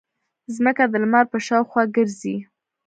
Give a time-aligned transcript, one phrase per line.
[0.55, 2.35] ځمکه د لمر په شاوخوا ګرځي.